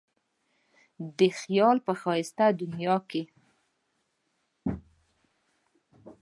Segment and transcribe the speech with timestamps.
[1.17, 3.23] د خیال په ښایسته دنیا کې.